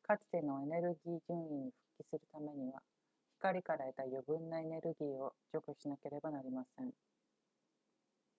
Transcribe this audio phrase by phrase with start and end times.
[0.00, 2.80] かつてのエネルギー準位に復帰するためには
[3.36, 6.90] 光から得た余分なエネルギーを除去しなければなりません